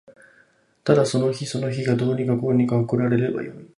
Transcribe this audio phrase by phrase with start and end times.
[0.83, 3.67] ただその日その日がどうにかこうにか送られればよい